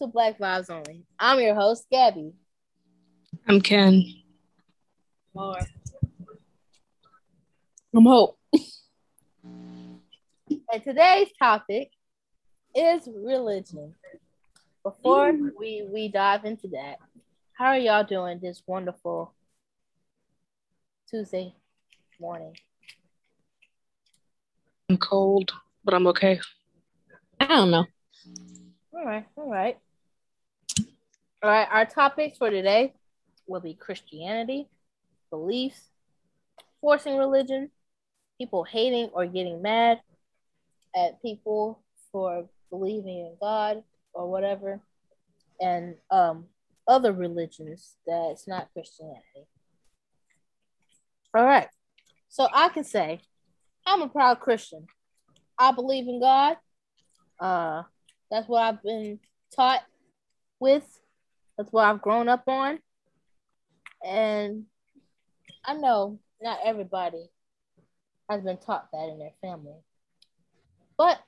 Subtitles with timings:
[0.00, 1.04] To Black Vibes Only.
[1.18, 2.32] I'm your host, Gabby.
[3.46, 4.02] I'm Ken.
[5.34, 5.58] More.
[7.94, 8.38] I'm Hope.
[9.44, 11.90] And today's topic
[12.74, 13.94] is religion.
[14.82, 16.96] Before we, we dive into that,
[17.52, 19.34] how are y'all doing this wonderful
[21.10, 21.54] Tuesday
[22.18, 22.56] morning?
[24.88, 25.52] I'm cold,
[25.84, 26.40] but I'm okay.
[27.38, 27.84] I don't know.
[28.94, 29.76] All right, all right.
[31.42, 32.92] All right, our topics for today
[33.46, 34.68] will be Christianity,
[35.30, 35.88] beliefs,
[36.82, 37.70] forcing religion,
[38.36, 40.02] people hating or getting mad
[40.94, 41.82] at people
[42.12, 43.82] for believing in God
[44.12, 44.80] or whatever,
[45.62, 46.44] and um,
[46.86, 49.46] other religions that's not Christianity.
[51.34, 51.68] All right,
[52.28, 53.18] so I can say
[53.86, 54.86] I'm a proud Christian.
[55.58, 56.58] I believe in God.
[57.40, 57.84] Uh,
[58.30, 59.20] that's what I've been
[59.56, 59.80] taught
[60.58, 60.99] with.
[61.60, 62.78] That's what I've grown up on.
[64.02, 64.64] And
[65.62, 67.28] I know not everybody
[68.30, 69.76] has been taught that in their family.
[70.96, 71.20] But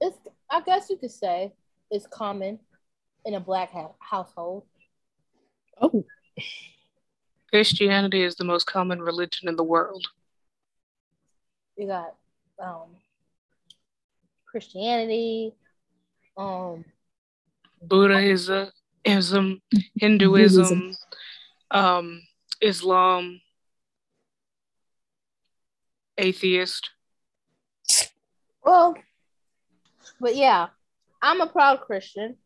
[0.00, 0.16] it's
[0.48, 1.52] I guess you could say
[1.90, 2.60] it's common
[3.24, 4.62] in a black ha- household.
[5.82, 6.04] Oh.
[7.48, 10.06] Christianity is the most common religion in the world.
[11.76, 12.14] You got
[12.62, 12.94] um
[14.46, 15.56] Christianity,
[16.40, 16.84] um
[17.82, 18.70] Buddhism,
[19.04, 19.60] Ism,
[19.96, 20.96] Hinduism,
[21.70, 22.22] um,
[22.60, 23.40] Islam,
[26.18, 26.90] atheist.
[28.64, 28.94] Well,
[30.20, 30.68] but yeah,
[31.22, 32.36] I'm a proud Christian,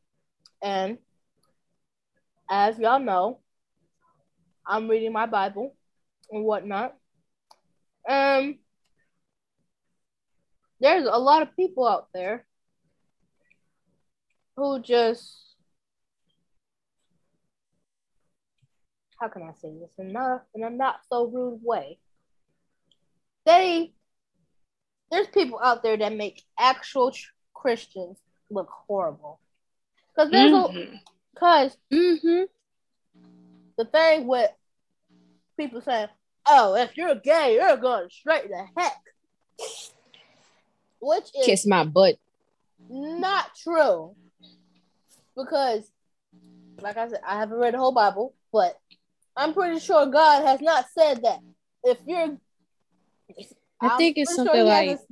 [0.62, 0.98] and
[2.50, 3.40] as y'all know,
[4.66, 5.74] I'm reading my Bible
[6.30, 6.94] and whatnot.
[8.08, 8.58] Um,
[10.80, 12.44] there's a lot of people out there
[14.56, 15.40] who just
[19.20, 20.10] how can I say this in
[20.54, 21.98] in a not so rude way.
[23.46, 23.92] They
[25.10, 28.18] there's people out there that make actual tr- Christians
[28.50, 29.40] look horrible.
[30.16, 30.94] Cause there's Mhm.
[30.94, 31.00] a
[31.38, 32.44] cause Mm-hmm.
[33.76, 34.50] the thing with
[35.56, 36.08] people saying,
[36.46, 39.02] "Oh, if you're gay, you're going straight to heck,"
[41.00, 42.18] which is Kiss my butt.
[42.88, 44.16] not true.
[45.36, 45.90] Because,
[46.80, 48.78] like I said, I haven't read the whole Bible, but
[49.36, 51.40] I'm pretty sure God has not said that.
[51.82, 52.38] If you're,
[53.80, 55.08] I I'm think it's something he like hasn't-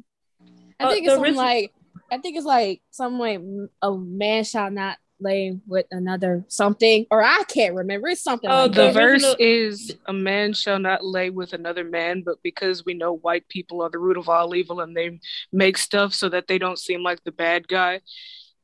[0.81, 1.73] I Uh, think the it's something like
[2.11, 3.41] I think it's like something like
[3.83, 8.09] a man shall not lay with another something or I can't remember.
[8.09, 8.95] It's something Oh, like The that.
[8.95, 13.13] verse original- is a man shall not lay with another man, but because we know
[13.19, 15.21] white people are the root of all evil and they
[15.53, 18.01] make stuff so that they don't seem like the bad guy,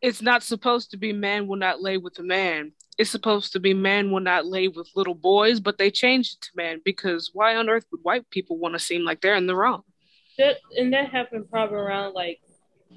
[0.01, 2.73] it's not supposed to be man will not lay with a man.
[2.99, 6.41] It's supposed to be man will not lay with little boys, but they changed it
[6.43, 9.47] to man because why on earth would white people want to seem like they're in
[9.47, 9.83] the wrong?
[10.37, 12.41] That and that happened probably around like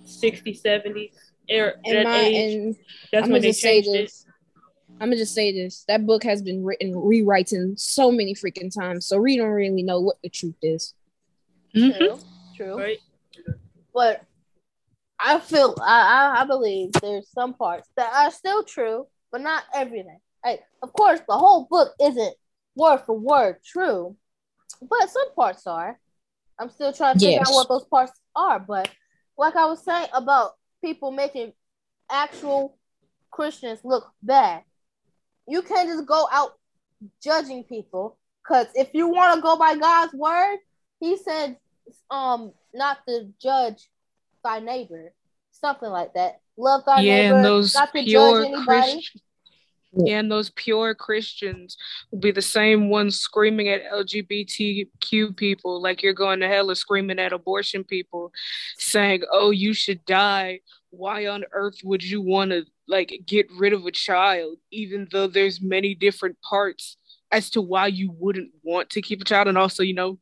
[0.03, 1.13] 60, 70s.
[1.51, 2.53] Er, And that my age.
[2.53, 2.75] and
[3.11, 4.01] That's I'm when gonna they just say changed it.
[4.03, 4.25] this.
[4.99, 5.83] I'm gonna just say this.
[5.87, 9.99] That book has been written rewriting so many freaking times, so we don't really know
[9.99, 10.93] what the truth is.
[11.75, 11.97] Mhm.
[11.97, 12.19] True,
[12.55, 12.77] true.
[12.77, 12.99] Right?
[13.93, 14.23] But
[15.23, 19.63] I feel I, I I believe there's some parts that are still true, but not
[19.73, 20.19] everything.
[20.43, 22.33] Like, of course, the whole book isn't
[22.75, 24.15] word for word true,
[24.81, 25.99] but some parts are.
[26.59, 28.59] I'm still trying to figure out what those parts are.
[28.59, 28.89] But
[29.37, 30.51] like I was saying about
[30.83, 31.53] people making
[32.09, 32.77] actual
[33.29, 34.63] Christians look bad,
[35.47, 36.53] you can't just go out
[37.23, 38.17] judging people.
[38.43, 40.57] Because if you want to go by God's word,
[40.99, 41.57] He said,
[42.09, 43.87] um, not to judge
[44.43, 45.13] thy neighbor,
[45.51, 46.41] something like that.
[46.57, 48.65] Love thy yeah, neighbor, and those not to pure judge anybody.
[48.65, 49.21] Christians.
[49.93, 51.75] Yeah, and those pure Christians
[52.11, 56.75] will be the same ones screaming at LGBTQ people like you're going to hell or
[56.75, 58.31] screaming at abortion people,
[58.77, 60.61] saying, "Oh, you should die."
[60.91, 65.27] Why on earth would you want to like get rid of a child, even though
[65.27, 66.97] there's many different parts
[67.31, 69.49] as to why you wouldn't want to keep a child?
[69.49, 70.19] And also, you know,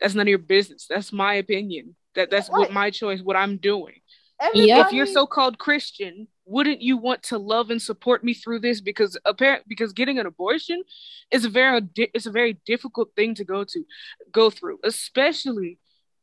[0.00, 0.86] that's none of your business.
[0.88, 1.96] That's my opinion.
[2.14, 2.72] That that's what Right.
[2.72, 3.20] my choice.
[3.22, 4.02] What I'm doing
[4.42, 8.80] Everybody, if you're so-called Christian, wouldn't you want to love and support me through this?
[8.80, 10.82] Because apparent because getting an abortion
[11.30, 13.84] is a very it's a very difficult thing to go to
[14.32, 15.78] go through, especially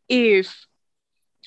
[0.09, 0.65] if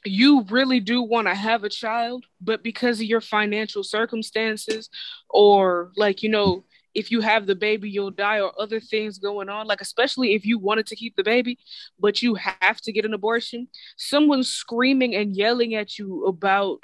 [0.05, 4.88] you really do want to have a child, but because of your financial circumstances
[5.29, 9.49] or like you know if you have the baby, you'll die, or other things going
[9.49, 9.67] on.
[9.67, 11.59] Like, especially if you wanted to keep the baby,
[11.99, 16.81] but you have to get an abortion, someone screaming and yelling at you about,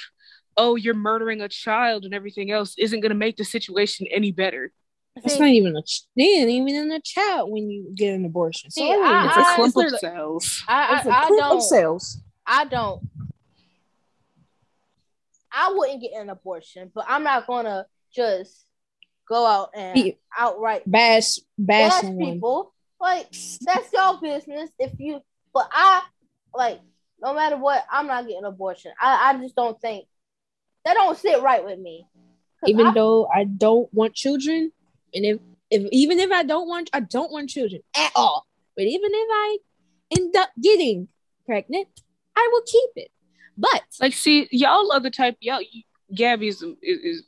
[0.56, 4.32] oh, you're murdering a child and everything else isn't going to make the situation any
[4.32, 4.72] better.
[5.16, 8.14] That's See, not even a ch- they ain't even in a child when you get
[8.14, 8.70] an abortion.
[8.70, 9.02] See, Sorry.
[9.04, 10.62] I- It's a I- clump of cells.
[10.68, 11.60] I, it's a I, I clump don't.
[11.62, 12.18] cells.
[12.46, 13.02] I don't.
[15.52, 18.64] I wouldn't get an abortion, but I'm not gonna just
[19.28, 22.72] go out and Be- outright Bash, bash bash people.
[23.00, 23.26] Like
[23.60, 24.70] that's your business.
[24.78, 25.20] If you,
[25.54, 26.02] but I
[26.54, 26.80] like
[27.20, 28.92] no matter what, I'm not getting abortion.
[29.00, 30.06] I, I just don't think
[30.84, 32.06] that don't sit right with me.
[32.66, 34.72] Even I- though I don't want children,
[35.14, 35.38] and if,
[35.70, 38.46] if even if I don't want, I don't want children at all.
[38.76, 39.58] But even if I
[40.16, 41.08] end up getting
[41.46, 41.88] pregnant,
[42.36, 43.10] I will keep it.
[43.56, 45.60] But Like, see, y'all are the type, y'all,
[46.14, 47.22] Gabby is, is, is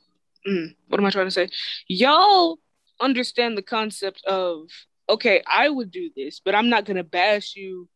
[0.47, 1.49] mm, what am I trying to say?
[1.87, 2.59] Y'all
[2.99, 4.67] understand the concept of,
[5.09, 7.87] okay, I would do this, but I'm not going to bash you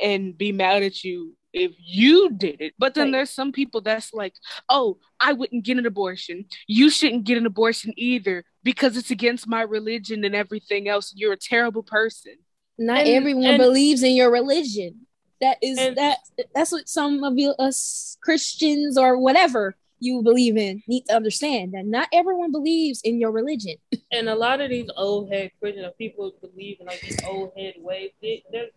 [0.00, 2.74] and be mad at you if you did it.
[2.78, 3.12] But then Right.
[3.12, 4.34] there's some people that's like,
[4.68, 6.46] oh, I wouldn't get an abortion.
[6.66, 11.12] You shouldn't get an abortion either because it's against my religion and everything else.
[11.16, 12.34] You're a terrible person.
[12.76, 15.06] not And- everyone and- believes in your religion.
[15.40, 16.18] That is And- that
[16.52, 21.72] that's what some of you us Christians or whatever you believe in need to understand
[21.72, 23.76] that not everyone believes in your religion.
[24.12, 27.74] and a lot of these old head Christian people believe in like these old head
[27.78, 28.10] ways.
[28.22, 28.70] There's,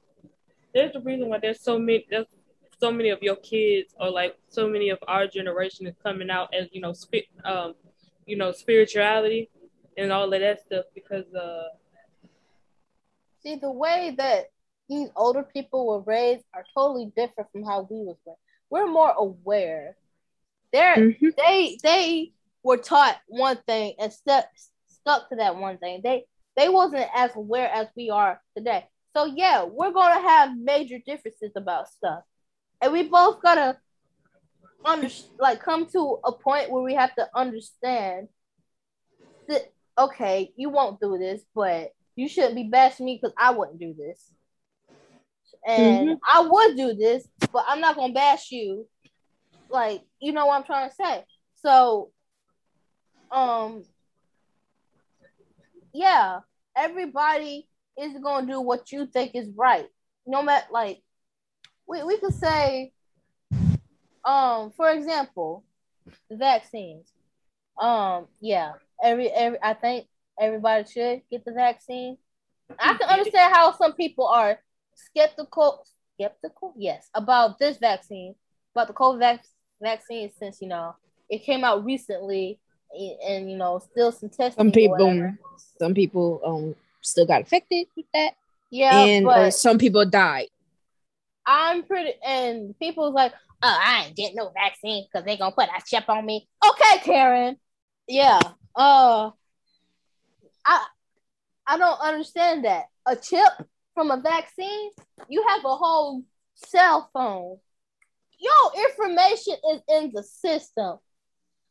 [0.74, 2.26] there's the reason why there's so many there's
[2.80, 6.54] so many of your kids or like so many of our generation is coming out
[6.54, 7.74] as you know spi- um
[8.28, 9.50] you know spirituality
[9.98, 11.70] and all of that stuff because uh
[13.42, 14.46] see the way that
[14.90, 18.40] these older people were raised are totally different from how we was raised.
[18.70, 19.96] We're more aware.
[20.74, 21.36] They're Mhm.
[21.38, 22.34] they they
[22.64, 24.46] were taught one thing and stuck
[24.88, 26.02] stuck to that one thing.
[26.04, 26.26] They
[26.56, 28.88] they wasn't as aware as we are today.
[29.16, 32.24] So yeah, we're gonna have major differences about stuff,
[32.82, 33.80] and we both gotta
[34.86, 35.10] under
[35.40, 38.28] like come to a point where we have to understand
[39.48, 43.80] that okay, you won't do this, but you shouldn't be bashing me because I wouldn't
[43.80, 44.32] do this,
[45.66, 48.88] and I would do this, but I'm not gonna bash you
[49.70, 51.24] like you know what I'm trying to say.
[51.62, 52.12] So
[53.32, 53.84] um
[55.94, 56.40] yeah,
[56.76, 57.68] everybody
[57.98, 59.88] is gonna do what you think is right.
[60.26, 61.02] No matter like
[61.88, 62.92] we, we could say
[64.26, 65.64] um for example,
[66.32, 67.12] vaccines.
[67.82, 68.74] Um yeah,
[69.04, 70.08] every every I think
[70.40, 72.18] everybody should get the vaccine.
[72.80, 74.60] I can understand how some people are
[74.96, 75.86] skeptical
[76.18, 78.36] skeptical, yes, about this vaccine,
[78.76, 79.46] about the COVID vac-
[79.82, 80.96] vaccine since you know
[81.30, 82.60] it came out recently
[82.92, 84.58] and, and, you know still some testing.
[84.58, 85.38] Some people whatever.
[85.80, 88.32] some people um still got affected with that.
[88.70, 90.48] yeah, and but some people died.
[91.46, 93.34] I'm pretty and people's like,
[93.64, 96.48] oh, I ain't getting no vaccine because they gonna put a chip on me.
[96.70, 97.58] Okay, Karen.
[98.08, 98.40] Yeah.
[98.76, 99.32] Uh
[100.66, 100.86] I
[101.66, 102.86] I don't understand that.
[103.06, 103.50] A chip
[103.94, 104.92] from a vaccine,
[105.30, 106.24] you have a whole
[106.56, 107.58] cell phone.
[108.40, 110.98] Your information is in the system.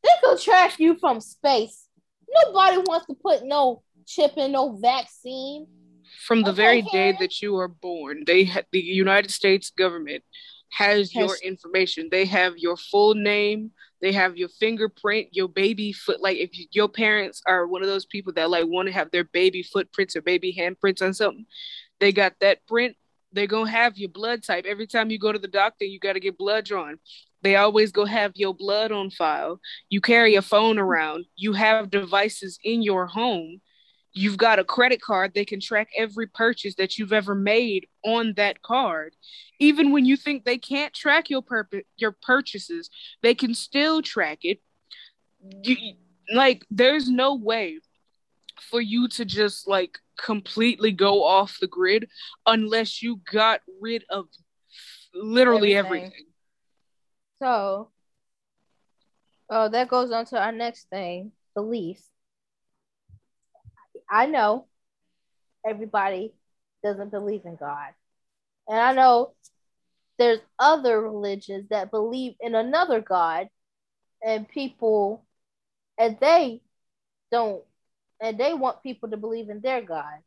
[0.03, 1.87] They could track you from space.
[2.29, 5.67] Nobody wants to put no chip in no vaccine.
[6.27, 10.25] From the Okay, very day that you are born, they ha- the United States government
[10.71, 12.09] has your information.
[12.11, 13.71] They have your full name.
[14.03, 16.21] They have your fingerprint, your baby foot.
[16.21, 19.11] Like if you, your parents are one of those people that like want to have
[19.11, 21.47] their baby footprints or baby handprints on something,
[21.99, 22.97] they got that print.
[23.37, 24.65] They're gonna have your blood type.
[24.67, 26.99] Every time you go to the doctor, you got to get blood drawn.
[27.43, 29.61] They always go have your blood on file.
[29.91, 31.27] You carry a phone around.
[31.37, 33.61] You have devices in your home.
[34.15, 35.33] You've got a credit card.
[35.35, 39.15] They can track every purchase that you've ever made on that card.
[39.61, 41.45] Even when you think they can't track your
[41.99, 42.89] your purchases,
[43.23, 44.63] they can still track it.
[45.63, 45.77] You,
[46.35, 47.81] like, there's no way
[48.71, 52.09] for you to just like completely go off the grid
[52.47, 54.27] unless you got rid of
[55.15, 56.03] literally Everything.
[56.03, 56.27] everything.
[57.43, 57.91] So,
[59.51, 62.09] oh, that goes on to our next thing beliefs.
[64.09, 64.67] I know
[65.69, 66.33] everybody
[66.83, 67.91] doesn't believe in God.
[68.69, 69.35] And I know
[70.19, 73.49] there's other religions that believe in another God,
[74.25, 75.27] and people,
[75.99, 76.63] and they
[77.31, 77.63] don't,
[78.21, 80.19] and they want people to believe in their God.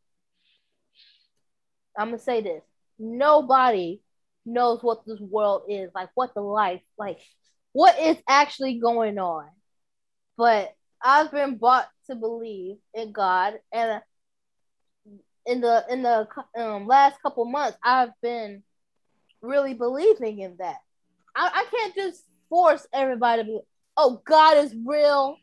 [1.97, 2.63] I'm gonna say this
[2.97, 4.01] nobody
[4.45, 7.19] knows what this world is, like what the life, like
[7.73, 9.47] what is actually going on.
[10.37, 14.01] But I've been brought to believe in God, and
[15.45, 16.27] in the in the
[16.57, 18.63] um, last couple months, I've been
[19.41, 20.77] really believing in that.
[21.35, 23.59] I, I can't just force everybody to be,
[23.97, 25.37] oh, God is real.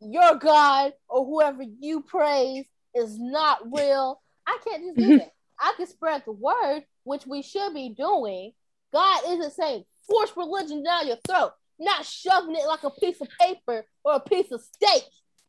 [0.00, 4.20] Your God or whoever you praise is not real.
[4.46, 5.32] I can't just do that.
[5.58, 8.52] I can spread the word, which we should be doing.
[8.92, 13.28] God isn't saying force religion down your throat, not shoving it like a piece of
[13.40, 15.02] paper or a piece of steak.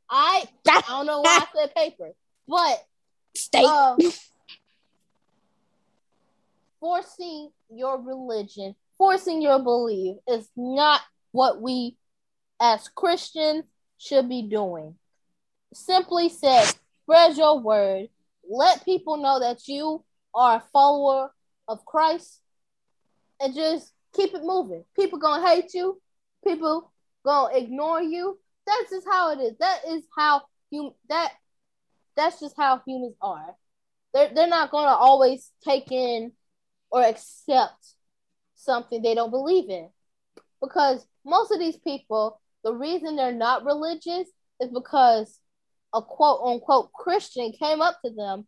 [0.09, 2.11] I I don't know why I said paper,
[2.47, 2.83] but
[3.35, 3.65] Steak.
[3.65, 3.97] um,
[6.79, 11.01] forcing your religion, forcing your belief is not
[11.31, 11.97] what we
[12.59, 13.63] as Christians
[13.97, 14.95] should be doing.
[15.73, 16.65] Simply said,
[17.03, 18.09] spread your word,
[18.49, 21.31] let people know that you are a follower
[21.67, 22.39] of Christ,
[23.39, 24.83] and just keep it moving.
[24.95, 26.01] People gonna hate you,
[26.45, 26.91] people
[27.25, 28.39] gonna ignore you.
[28.65, 29.57] That's just how it is.
[29.59, 31.31] That is how you that
[32.15, 33.55] that's just how humans are.
[34.13, 36.31] They're they're not gonna always take in
[36.89, 37.93] or accept
[38.55, 39.89] something they don't believe in.
[40.61, 44.27] Because most of these people, the reason they're not religious
[44.59, 45.39] is because
[45.93, 48.45] a quote unquote Christian came up to them,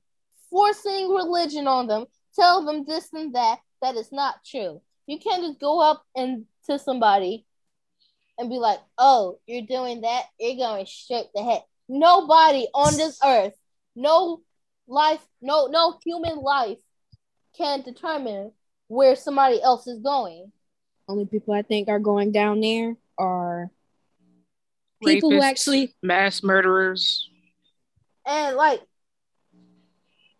[0.49, 4.81] forcing religion on them, tell them this and that, that is not true.
[5.07, 7.45] You can't just go up and to somebody
[8.37, 11.61] and be like, oh, you're doing that, you're going straight to the head.
[11.87, 13.53] Nobody on this earth,
[13.95, 14.41] no
[14.87, 16.77] life, no no human life
[17.57, 18.51] can determine
[18.87, 20.51] where somebody else is going.
[21.07, 23.71] Only people I think are going down there are
[25.03, 27.29] people who actually mass murderers.
[28.25, 28.79] And like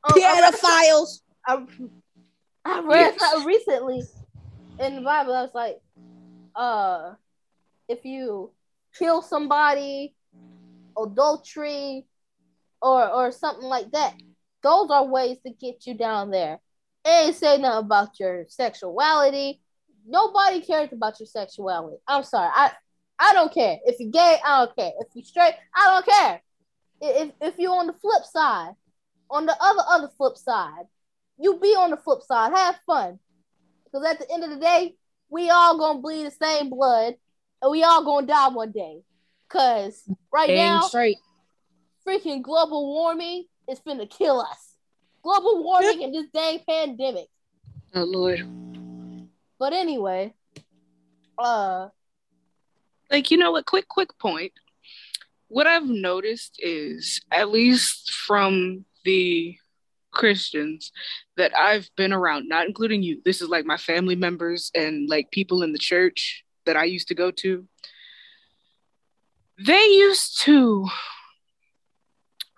[0.04, 1.22] um, I read- pedophiles.
[1.48, 1.66] I,
[2.66, 3.20] I read Yes.
[3.20, 4.04] something recently
[4.80, 5.34] in the Bible.
[5.34, 5.80] I was like,
[6.56, 7.14] uh,
[7.88, 8.52] if you
[8.98, 10.14] kill somebody,
[11.02, 12.06] adultery,
[12.82, 14.14] or or something like that,
[14.62, 16.60] those are ways to get you down there.
[17.06, 19.62] It ain't say nothing about your sexuality.
[20.06, 21.98] Nobody cares about your sexuality.
[22.08, 22.50] I'm sorry.
[22.54, 22.72] I
[23.20, 23.78] I don't care.
[23.86, 24.92] If you're gay, I don't care.
[25.00, 26.42] If you're straight, I don't care.
[27.02, 28.74] If if you're on the flip side,
[29.30, 30.86] on the other other flip side,
[31.38, 32.54] you be on the flip side.
[32.56, 33.20] Have fun.
[33.84, 34.96] Because at the end of the day,
[35.30, 37.16] we all gonna bleed the same blood,
[37.62, 39.02] and we all gonna die one day.
[39.50, 41.18] Cause right Dang now, straight.
[42.08, 44.76] freaking global warming is finna kill us.
[45.24, 47.28] Global warming and this dang pandemic.
[47.96, 48.48] Oh Lord.
[49.58, 50.34] But anyway,
[51.38, 51.90] uh,
[53.12, 53.66] Like, you know what?
[53.66, 54.54] Quick, quick point.
[55.48, 59.58] What I've noticed is, at least from the
[60.12, 60.92] Christians
[61.38, 65.32] that I've been around, not including you, this is like my family members and like
[65.32, 67.66] people in the church that I used to go to.
[69.58, 70.88] They used to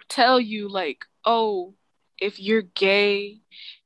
[0.09, 1.73] tell you, like, oh,
[2.19, 3.39] if you're gay,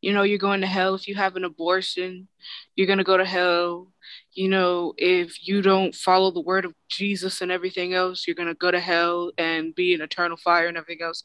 [0.05, 0.95] you know, you're going to hell.
[0.95, 2.27] If you have an abortion,
[2.75, 3.91] you're going to go to hell
[4.33, 8.49] you know, if you don't follow the word of Jesus and everything else, you're going
[8.49, 11.23] to go to hell and be in eternal fire and everything else.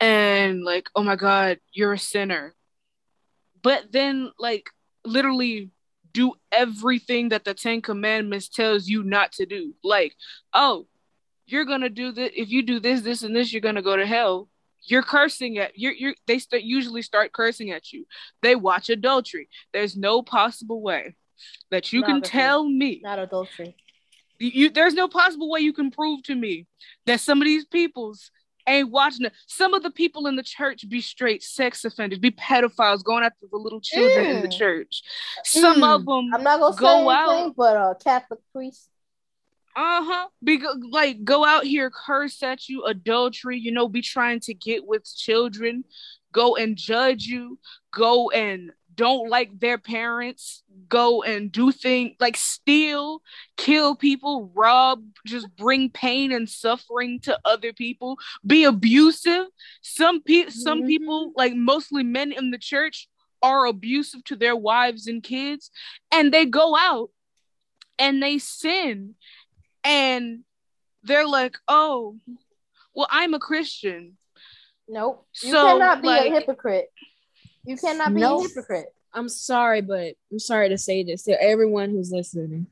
[0.00, 2.54] And like, oh my God, you're a sinner.
[3.62, 4.70] But then, like,
[5.04, 5.70] literally
[6.12, 9.74] do everything that the Ten Commandments tells you not to do.
[9.82, 10.14] Like,
[10.52, 10.86] oh,
[11.46, 12.32] you're going to do this.
[12.34, 14.48] If you do this, this, and this, you're going to go to hell.
[14.90, 18.04] You're cursing at you're you're they st- usually start cursing at you.
[18.42, 19.48] They watch adultery.
[19.72, 21.14] There's no possible way
[21.70, 22.30] that you can Pornography.
[22.38, 23.76] tell me not adultery.
[24.38, 26.66] you, you- there's no possible way you can prove to me
[27.06, 28.30] that some of these peoples
[28.66, 29.32] ain't watching it.
[29.46, 33.46] Some of the people in the church be straight sex offenders, be pedophiles going after
[33.50, 34.58] the little children in the Mm.
[34.58, 35.02] church.
[35.44, 35.94] Some Mm.
[35.94, 37.56] of them, I'm not gonna say Go anything, out.
[37.56, 38.90] but uh, Catholic priest.
[39.78, 43.58] Uh huh, be like go out here, curse at you, adultery.
[43.60, 45.84] You know, be trying to get with children,
[46.32, 47.60] go and judge you,
[47.92, 53.22] go and don't like their parents, go and do things like steal,
[53.56, 59.46] kill people, rob, just bring pain and suffering to other people, be abusive.
[59.82, 60.86] Some pe- some Mhm.
[60.88, 63.08] people, like mostly men in the church,
[63.40, 65.70] are abusive to their wives and kids,
[66.10, 67.10] and they go out
[68.00, 69.14] and they sin,
[69.84, 70.40] and
[71.02, 72.16] they're like, "Oh,
[72.94, 74.16] well, I'm a Christian."
[74.88, 75.26] Nope.
[75.42, 76.90] You So, cannot be like- a hypocrite.
[77.64, 78.44] You cannot be Nope.
[78.44, 78.88] a hypocrite.
[79.12, 82.66] I'm sorry, but I'm sorry to say this to everyone who's listening.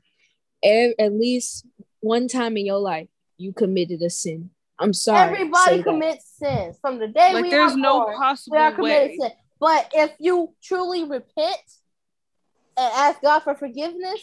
[0.63, 1.65] Ev- at least
[1.99, 4.49] one time in your life, you committed a sin.
[4.79, 5.31] I'm sorry.
[5.33, 5.83] Everybody say that.
[5.83, 8.17] commits sins from the day Like, we there's are no born.
[8.17, 9.17] possible we are committed way.
[9.17, 9.31] sin.
[9.59, 11.57] But if you truly repent
[12.77, 14.21] and ask God for forgiveness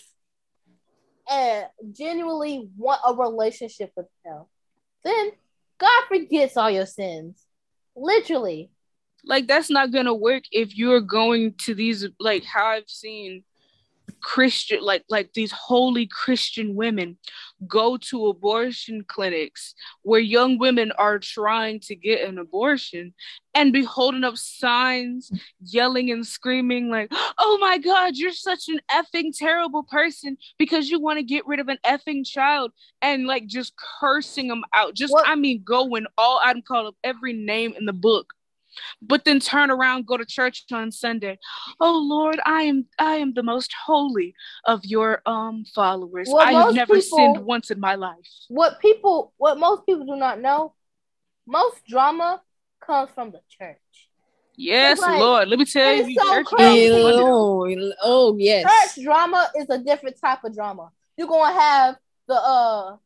[1.30, 4.42] and genuinely want a relationship with Him,
[5.04, 5.32] then
[5.78, 7.44] God forgets all your sins.
[7.96, 8.70] Literally.
[9.24, 13.44] Like that's not gonna work if you're going to these like how I've seen
[14.24, 17.18] Christian like like these holy Christian women
[17.68, 23.12] go to abortion clinics where young women are trying to get an abortion
[23.54, 25.30] and be holding up signs
[25.62, 30.98] yelling and screaming like oh my god you're such an effing terrible person because you
[30.98, 34.94] want to get rid of an effing child and like just cursing them out.
[34.94, 38.32] Just What- I mean going all out and call up every name in the book
[39.02, 41.38] but then turn around go to church on sunday
[41.80, 46.52] oh lord i am i am the most holy of your um followers Well, i
[46.52, 50.40] have never people- sinned once in my life What people what most people do not
[50.40, 50.74] know,
[51.46, 52.40] most drama
[52.80, 53.78] comes from the church.
[54.56, 56.90] yes like, lord let me tell you so church crazy.
[56.92, 58.62] Oh, oh yes.
[58.94, 60.90] Church drama is a different type of drama.
[61.16, 61.96] You're gonna have
[62.28, 62.96] the uh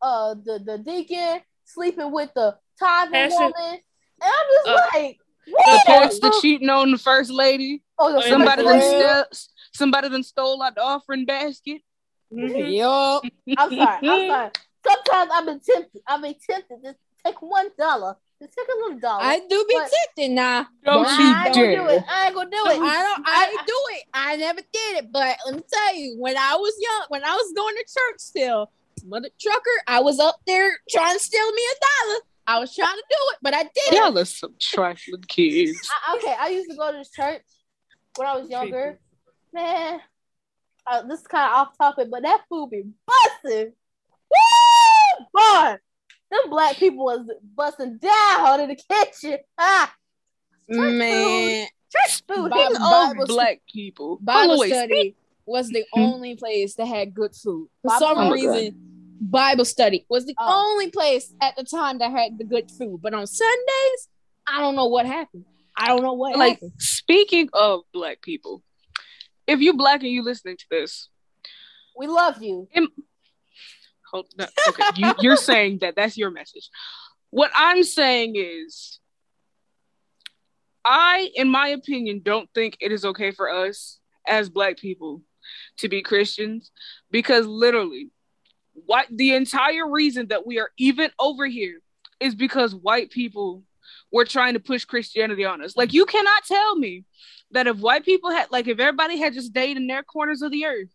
[0.00, 3.80] uh the, the deacon sleeping with the tithing Pastor- woman.
[4.22, 5.86] And I'm just Uh, like, the what?
[5.86, 9.36] pastor cheating on the first lady Oh, the somebody first then lady.
[9.72, 11.82] somebody then stole out the offering basket
[12.32, 12.74] Mhm.
[12.74, 13.24] Yup.
[13.58, 13.98] I'm sorry.
[14.08, 14.50] I'm sorry.
[14.86, 16.02] Sometimes I've been tempted.
[16.06, 18.16] I've been tempted to take one dollar.
[18.40, 19.22] Just take a little dollar.
[19.24, 20.66] I do be tempted now.
[20.84, 22.02] Don't But you I ain't gonna do it.
[22.10, 22.80] I ain't gonna do it.
[22.82, 23.24] I don't.
[23.28, 24.02] I didn't do it.
[24.14, 25.12] I never did it.
[25.12, 28.18] But let me tell you, when I was young, when I was going to church
[28.18, 28.70] still,
[29.04, 31.76] mother trucker, I was up there trying to steal me a
[32.08, 32.20] dollar.
[32.46, 33.92] I was trying to do it, but I didn't.
[33.98, 37.42] y'all are some trifling kids I, okay, I used to go to this church
[38.16, 38.98] when I was younger.
[39.52, 40.00] Man,
[40.86, 43.72] uh, this is kind of off topic, but that food be busting.
[44.30, 45.74] Woo, boy,
[46.30, 49.38] them black people was busting down in the kitchen.
[49.58, 49.92] Ah,
[50.68, 52.50] church food, Man, church food.
[52.50, 56.86] Bible- hitting all Bible- black people Bible Hold on, study was the only place that
[56.86, 57.68] had good food.
[57.82, 58.32] For Bible some study?
[58.32, 58.91] reason,
[59.30, 60.72] Bible study was the Oh.
[60.72, 63.00] only place at the time that had the good food.
[63.02, 64.08] But on Sundays,
[64.46, 65.44] I don't know what happened.
[65.76, 66.72] I don't know what like happened.
[66.78, 68.62] speaking of black people
[69.46, 71.08] if you black and you listening to this
[71.96, 72.68] We love you.
[74.10, 76.68] hold no, okay you, you're saying that that's your message
[77.30, 79.00] what i'm saying is
[80.84, 85.22] i in my opinion don't think it is okay for us as black people
[85.78, 86.70] to be christians
[87.10, 88.10] because literally
[88.74, 91.80] what the entire reason that we are even over here
[92.20, 93.62] is because white people
[94.10, 95.76] were trying to push christianity on us.
[95.76, 97.04] Like you cannot tell me
[97.50, 100.50] that if white people had like if everybody had just stayed in their corners of
[100.50, 100.88] the earth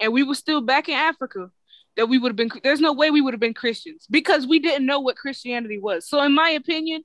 [0.00, 1.50] and we were still back in africa
[1.96, 4.58] that we would have been there's no way we would have been christians because we
[4.58, 6.08] didn't know what christianity was.
[6.08, 7.02] So in my opinion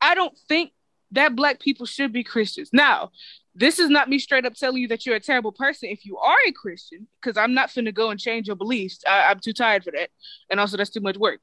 [0.00, 0.72] i don't think
[1.12, 2.70] that black people should be christians.
[2.72, 3.10] Now
[3.54, 6.18] this is not me straight up telling you that you're a terrible person if you
[6.18, 9.52] are a christian because i'm not finna go and change your beliefs I, i'm too
[9.52, 10.10] tired for that
[10.50, 11.40] and also that's too much work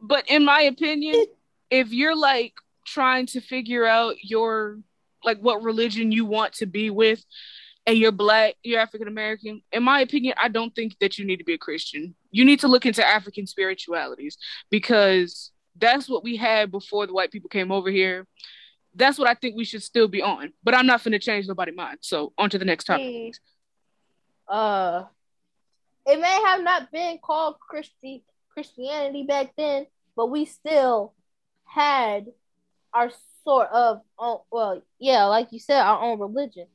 [0.00, 1.26] but in my opinion
[1.70, 2.54] if you're like
[2.86, 4.78] trying to figure out your
[5.24, 7.24] like what religion you want to be with
[7.86, 11.38] and you're black, you're African American, in my opinion, I don't think that you need
[11.38, 12.14] to be a Christian.
[12.30, 14.36] You need to look into African spiritualities
[14.70, 18.26] because that's what we had before the white people came over here.
[18.94, 20.52] That's what I think we should still be on.
[20.62, 21.98] But I'm not going to change nobody's mind.
[22.00, 23.34] So on to the next topic.
[24.48, 25.04] Uh,
[26.06, 31.14] it may have not been called Christi- Christianity back then, but we still
[31.64, 32.26] had
[32.92, 33.12] our
[33.44, 36.66] sort of, oh, well, yeah, like you said, our own religion.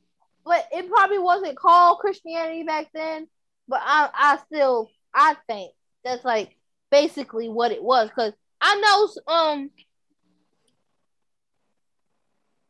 [0.44, 3.28] But it probably wasn't called Christianity back then.
[3.68, 5.72] But I, I still, I think
[6.04, 6.56] that's like
[6.90, 8.10] basically what it was.
[8.14, 8.76] Cause I
[9.26, 9.70] know, um,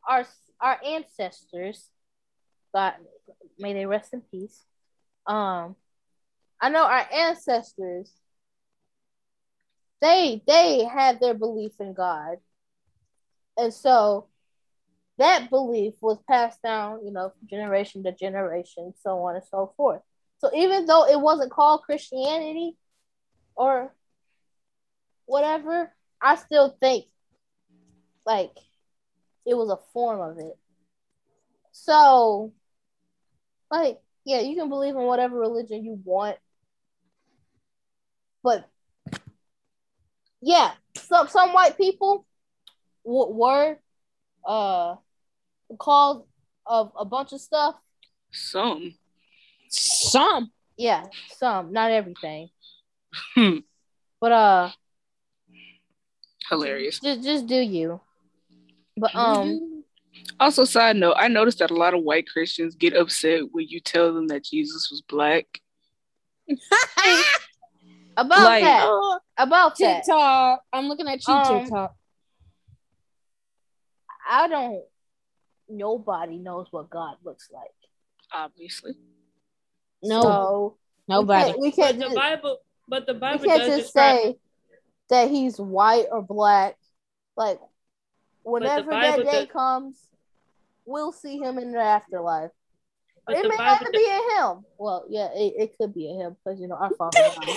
[0.07, 0.25] our
[0.59, 1.89] our ancestors,
[2.73, 2.93] God,
[3.59, 4.63] may they rest in peace.
[5.25, 5.75] Um,
[6.59, 8.11] I know our ancestors.
[10.01, 12.37] They they had their belief in God,
[13.57, 14.27] and so
[15.17, 19.73] that belief was passed down, you know, from generation to generation, so on and so
[19.75, 20.01] forth.
[20.39, 22.77] So even though it wasn't called Christianity
[23.55, 23.91] or
[25.25, 25.91] whatever,
[26.21, 27.05] I still think
[28.25, 28.51] like
[29.47, 30.57] it was a form of it.
[31.71, 32.51] So,
[33.71, 36.37] like, yeah, you can believe in whatever religion you want,
[38.43, 38.69] but
[40.41, 42.25] yeah, some some white people
[43.05, 43.77] w- were
[44.45, 44.95] uh
[45.79, 46.25] called
[46.65, 47.75] of a bunch of stuff.
[48.31, 48.95] Some.
[49.69, 50.51] Some.
[50.77, 52.49] Yeah, some, not everything,
[53.33, 53.59] Hmm.
[54.19, 54.69] but uh,
[56.49, 56.99] Hilarious.
[56.99, 57.99] just just do you.
[58.97, 59.83] But um,
[60.39, 63.79] Also, side note, I noticed that a lot of white Christians get upset when you
[63.79, 65.45] tell them that Jesus was black.
[68.17, 68.83] About Like- that.
[68.87, 69.97] Oh, About that.
[70.03, 70.61] TikTok.
[70.73, 71.95] I'm looking at you, Um, TikTok.
[74.29, 74.83] I don't.
[75.69, 77.69] Nobody knows what God looks like.
[78.33, 78.93] Obviously.
[80.03, 81.53] No, So nobody.
[81.59, 81.95] We can't.
[81.97, 82.57] We the can't, Bible,
[82.87, 84.17] but the we Bible can't does just describe.
[84.21, 84.35] say
[85.09, 86.75] that he's white or black.
[87.35, 87.59] Like
[88.51, 89.97] whenever Bible that day does- comes,
[90.85, 92.51] we'll see him in the afterlife.
[93.25, 94.65] But it the may Bible not be a him.
[94.77, 97.17] Well, yeah, it, it could be a him because you know our father.
[97.45, 97.55] died.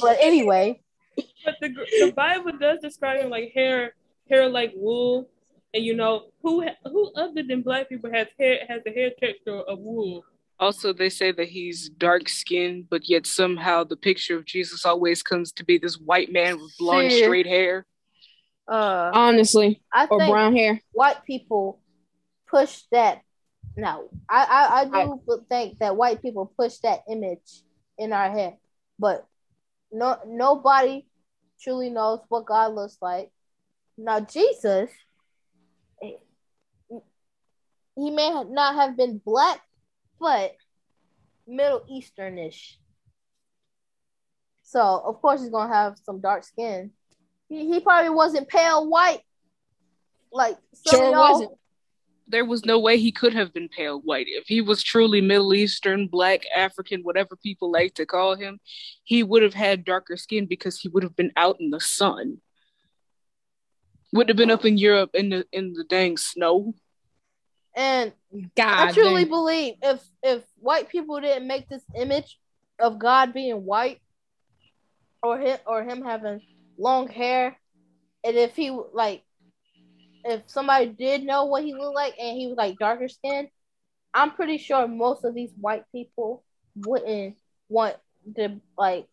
[0.00, 0.80] but anyway,
[1.44, 1.68] But the
[2.00, 3.94] the Bible does describe him like hair,
[4.30, 5.28] hair like wool,
[5.74, 9.60] and you know who who other than black people has hair has the hair texture
[9.60, 10.24] of wool.
[10.58, 15.22] Also, they say that he's dark skinned, but yet somehow the picture of Jesus always
[15.22, 17.22] comes to be this white man with blonde, See.
[17.24, 17.84] straight hair.
[18.70, 20.80] Uh, Honestly, I or think brown hair.
[20.92, 21.80] white people
[22.48, 23.20] push that.
[23.76, 27.62] No, I I, I do think that white people push that image
[27.98, 28.56] in our head,
[28.98, 29.26] but
[29.92, 31.06] no nobody
[31.60, 33.30] truly knows what God looks like.
[33.98, 34.90] Now Jesus,
[37.96, 39.60] he may not have been black,
[40.18, 40.54] but
[41.46, 42.76] Middle Easternish.
[44.62, 46.92] So of course he's gonna have some dark skin.
[47.50, 49.22] He, he probably wasn't pale white,
[50.32, 51.50] like some Sure wasn't.
[52.28, 54.26] There was no way he could have been pale white.
[54.28, 58.60] If he was truly Middle Eastern, black, African, whatever people like to call him,
[59.02, 62.38] he would have had darker skin because he would have been out in the sun.
[64.12, 66.74] Would have been up in Europe in the in the dang snow.
[67.74, 68.12] And
[68.56, 69.30] God, I truly dang.
[69.30, 72.38] believe if if white people didn't make this image
[72.78, 74.00] of God being white,
[75.20, 76.40] or him or him having
[76.80, 77.56] long hair,
[78.24, 79.22] and if he like,
[80.24, 83.48] if somebody did know what he looked like and he was like darker skin,
[84.12, 86.42] I'm pretty sure most of these white people
[86.74, 87.36] wouldn't
[87.68, 87.96] want
[88.36, 89.06] to like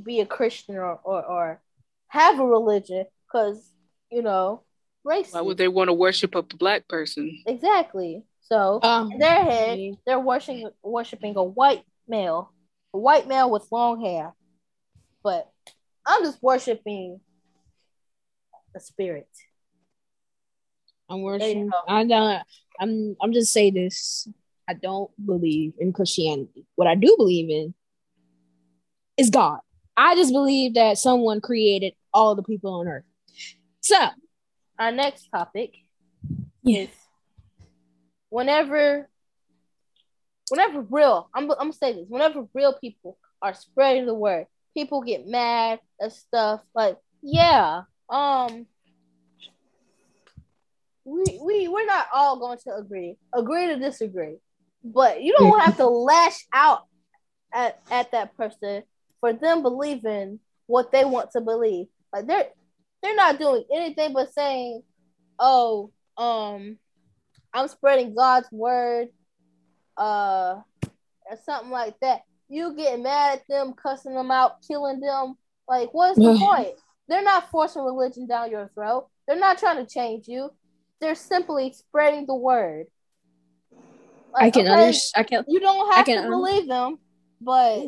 [0.00, 1.60] be a Christian or or, or
[2.08, 3.72] have a religion because
[4.10, 4.62] you know
[5.04, 5.32] race.
[5.32, 7.42] Why would they want to worship a black person?
[7.46, 8.24] Exactly.
[8.42, 12.52] So Um, in their head, they're worshiping worshiping a white male,
[12.94, 14.34] a white male with long hair.
[15.22, 15.50] But
[16.06, 17.20] I'm just worshiping
[18.72, 19.28] the spirit.
[21.08, 21.70] I'm worshiping.
[21.88, 22.42] I don't.
[22.80, 23.16] I'm.
[23.20, 24.28] I'm just say this.
[24.68, 26.66] I don't believe in Christianity.
[26.74, 27.74] What I do believe in
[29.16, 29.60] is God.
[29.96, 33.04] I just believe that someone created all the people on earth.
[33.80, 33.96] So
[34.78, 35.74] Our next topic
[36.64, 36.88] is
[38.28, 39.08] whenever,
[40.48, 45.02] whenever real, I'm, I'm gonna say this, whenever real people are spreading the word, people
[45.02, 46.60] get mad and stuff.
[46.74, 48.66] Like, yeah, um,
[51.04, 54.36] we we we're not all going to agree, agree to disagree,
[54.84, 56.82] but you don't have to lash out
[57.54, 58.82] at at that person
[59.20, 61.86] for them believing what they want to believe.
[62.12, 62.48] Like they're
[63.02, 64.82] they're not doing anything but saying,
[65.38, 66.78] "Oh, um,
[67.52, 69.08] I'm spreading God's word,"
[69.96, 70.60] uh,
[71.30, 72.22] or something like that.
[72.48, 75.34] You getting mad at them, cussing them out, killing them.
[75.68, 76.74] Like, what's the point?
[77.08, 79.08] They're not forcing religion down your throat.
[79.26, 80.50] They're not trying to change you.
[81.00, 82.86] They're simply spreading the word.
[84.34, 85.20] I can okay, understand.
[85.20, 85.44] I can.
[85.48, 86.98] You don't have to un- believe them,
[87.40, 87.78] but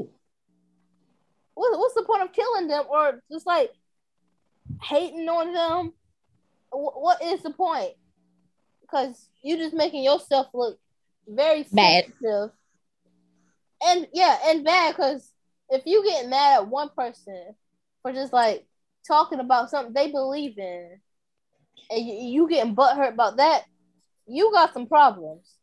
[1.55, 3.71] what, what's the point of killing them or just like
[4.83, 5.93] hating on them?
[6.71, 7.93] Wh- what is the point?
[8.81, 10.79] Because you're just making yourself look
[11.27, 12.05] very Bad.
[12.05, 12.51] sensitive.
[13.85, 15.33] And yeah, and bad because
[15.71, 17.55] if you get mad at one person
[18.03, 18.67] for just like
[19.07, 21.01] talking about something they believe in,
[21.91, 23.65] and you, you getting butthurt about that,
[24.27, 25.55] you got some problems.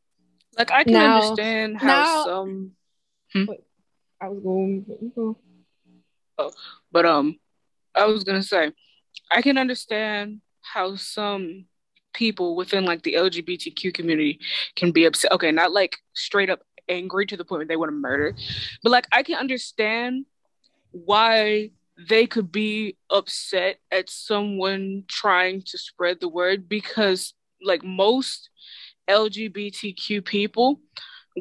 [0.58, 2.71] Like I can Now- understand how now- some
[4.21, 4.86] I was going.
[6.38, 6.52] Oh,
[6.91, 7.38] But um,
[7.93, 8.71] I was gonna say,
[9.32, 11.65] I can understand how some
[12.13, 14.39] people within like the LGBTQ community
[14.76, 15.32] can be upset.
[15.34, 18.34] Okay, not like straight up angry to the point where they want to murder,
[18.84, 20.26] but like I can understand
[20.91, 28.49] why they could be upset at someone trying to spread the word because like most
[29.10, 30.79] LGBTQ people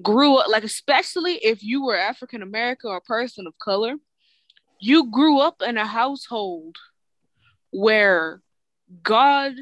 [0.03, 3.97] grew up like especially if you were African American or a person of color
[4.81, 6.77] you grew up in a household
[7.71, 8.41] where
[9.03, 9.55] God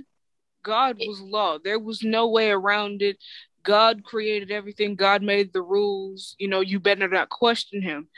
[0.63, 1.59] God was law.
[1.63, 3.19] There was no way around it.
[3.63, 4.95] God created everything.
[4.95, 6.35] God made the rules.
[6.39, 8.09] You know, you better not question him.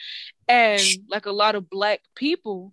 [0.48, 2.72] And like a lot of black people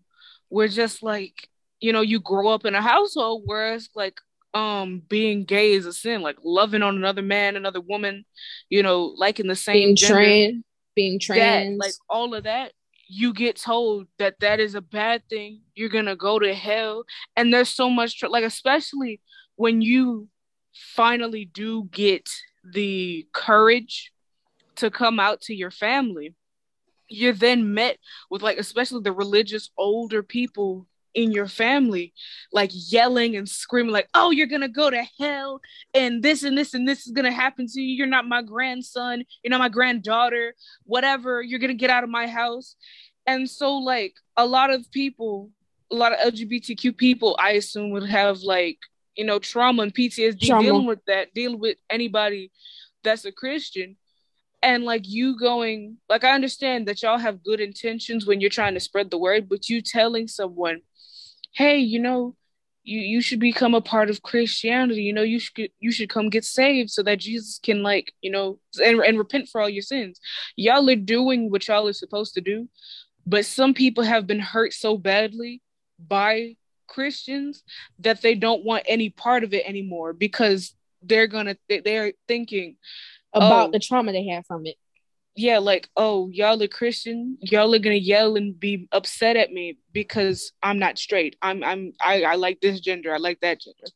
[0.50, 4.20] were just like, you know, you grow up in a household where it's like
[4.54, 8.26] um being gay is a sin, like loving on another man, another woman,
[8.70, 10.64] you know, liking the same Being gender trans.
[10.96, 11.26] Being that,
[11.64, 11.80] trans.
[11.80, 12.74] like all of that,
[13.08, 17.04] you get told that that is a bad thing you're gonna go to hell
[17.36, 19.20] and there's so much like especially
[19.58, 20.30] when you
[20.74, 22.30] finally do get
[22.64, 24.12] the courage
[24.78, 26.36] to come out to your family.
[27.08, 27.98] You're then met
[28.30, 32.14] with like especially the religious older people in your family
[32.54, 35.60] like yelling and screaming like oh you're gonna go to hell
[35.94, 37.96] and this and this and this is gonna happen to you.
[37.96, 39.24] You're not my grandson.
[39.44, 40.56] You're not my granddaughter.
[40.86, 41.42] Whatever.
[41.42, 42.76] You're gonna get out of my house.
[43.28, 45.50] And so like a lot of people
[45.92, 48.78] a lot of lgbtq people i assume would have like
[49.16, 50.64] you know trauma and ptsd Trauma.
[50.64, 52.52] dealing with that dealing with anybody
[53.04, 53.98] that's a christian.
[54.64, 58.76] And like you going like i understand that y'all have good intentions when you're trying
[58.76, 60.82] to spread the word but you telling someone
[61.54, 62.36] hey you know
[62.84, 65.02] you you should become a part of christianity.
[65.02, 68.30] You know you should you should come get saved so that jesus can like you
[68.30, 70.20] know and, and repent for all your sins.
[70.56, 72.70] Y'all are doing what y'all are supposed to do
[73.26, 75.62] but some people have been hurt so badly
[76.00, 76.56] by
[76.96, 77.64] christians
[78.00, 82.76] that they don't want any part of it anymore because they're gonna they- they're thinking
[83.34, 83.72] About Oh.
[83.72, 84.76] the trauma they had from it.
[85.36, 89.78] yeah, like, oh, y'all are Christian, y'all are gonna yell and be upset at me
[89.94, 91.34] because I'm not straight.
[91.42, 93.88] I'm I'm I, I like this gender, I like that gender.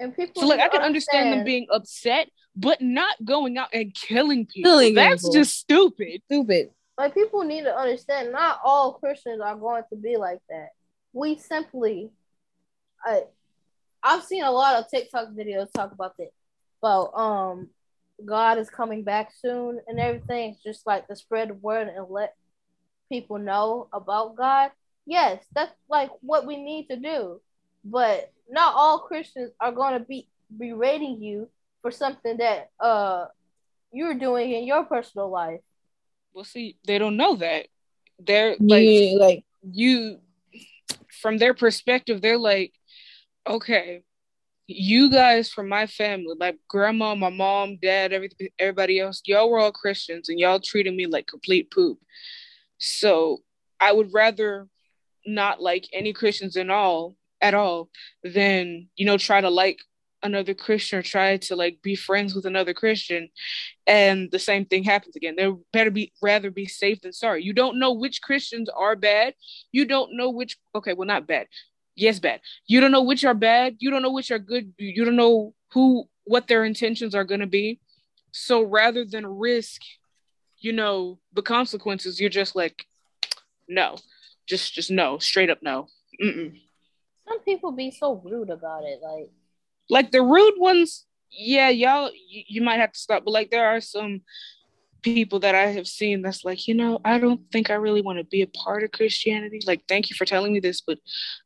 [0.00, 3.68] And people So like I to can understand them being upset, but not going out
[3.74, 4.70] and killing people.
[4.70, 5.34] Killing That's people.
[5.34, 6.22] just stupid.
[6.30, 6.70] Stupid.
[6.96, 10.68] like people need to understand not all Christians are going to be like that.
[11.12, 12.08] We simply
[13.04, 13.22] I
[14.02, 16.30] I've seen a lot of TikTok videos talk about this.
[16.82, 17.68] About um
[18.24, 20.52] God is coming back soon and everything.
[20.52, 22.34] It's just like to spread the word and let
[23.08, 24.70] people know about God.
[25.06, 27.40] Yes, that's like what we need to do.
[27.84, 31.48] But not all Christians are gonna be berating you
[31.82, 33.26] for something that uh
[33.92, 35.60] you're doing in your personal life.
[36.32, 37.66] Well, see, they don't know that.
[38.18, 40.18] They're like yeah, like you
[41.20, 42.72] from their perspective, they're like,
[43.48, 44.02] okay,
[44.66, 49.58] you guys from my family, like grandma, my mom, dad, everything, everybody else, y'all were
[49.58, 51.98] all Christians and y'all treated me like complete poop.
[52.78, 53.38] So
[53.80, 54.68] I would rather
[55.26, 57.88] not like any Christians at all at all
[58.22, 59.78] than, you know, try to like
[60.22, 63.30] another Christian or try to like be friends with another Christian
[63.86, 65.34] and the same thing happens again.
[65.36, 67.42] There better be rather be safe than sorry.
[67.42, 69.34] You don't know which Christians are bad.
[69.72, 71.46] You don't know which okay, well not bad.
[72.00, 72.40] Yes, bad.
[72.66, 73.76] You don't know which are bad.
[73.78, 74.72] You don't know which are good.
[74.78, 77.78] You don't know who what their intentions are going to be.
[78.32, 79.82] So rather than risk,
[80.58, 82.86] you know, the consequences, you're just like
[83.68, 83.96] no.
[84.48, 85.88] Just just no, straight up no.
[86.22, 86.58] Mm-mm.
[87.28, 89.00] Some people be so rude about it.
[89.02, 89.30] Like
[89.90, 93.66] like the rude ones yeah y'all you, you might have to stop but like there
[93.66, 94.22] are some
[95.02, 98.18] people that i have seen that's like you know i don't think i really want
[98.18, 99.60] to be a part of christianity.
[99.66, 100.98] Like thank you for telling me this but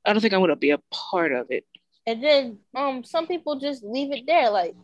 [0.05, 1.65] i don't think i want to be a part of it.
[2.07, 4.75] And then um some people just leave it there like